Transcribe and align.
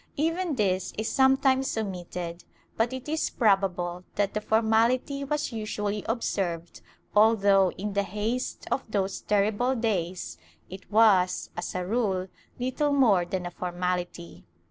Even 0.17 0.55
this 0.55 0.93
is 0.97 1.07
sometimes 1.11 1.77
omitted, 1.77 2.43
but 2.75 2.91
it 2.91 3.07
is 3.07 3.29
probable 3.29 4.03
that 4.15 4.33
the 4.33 4.41
formality 4.41 5.23
was 5.23 5.51
usually 5.51 6.03
observed 6.09 6.81
although, 7.15 7.69
in 7.73 7.93
the 7.93 8.01
haste 8.01 8.65
of 8.71 8.81
those 8.89 9.21
terrible 9.21 9.75
days, 9.75 10.39
it 10.71 10.91
was, 10.91 11.51
as 11.55 11.75
a 11.75 11.85
rule, 11.85 12.29
little 12.57 12.91
more 12.93 13.25
than 13.25 13.45
a 13.45 13.51
formality. 13.51 14.43